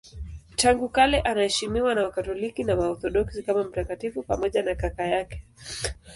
[0.55, 5.45] Tangu kale anaheshimiwa na Wakatoliki na Waorthodoksi kama mtakatifu pamoja na kaka yake.